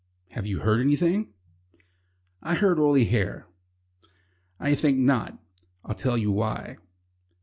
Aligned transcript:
"Have 0.29 0.47
you 0.47 0.61
heard 0.61 0.81
anything?" 0.81 1.31
"I 2.41 2.55
heard 2.55 2.79
Oily 2.79 3.05
Hair." 3.05 3.45
"I 4.59 4.73
think 4.73 4.97
not. 4.97 5.37
I'll 5.85 5.93
tell 5.93 6.17
you 6.17 6.31
why. 6.31 6.77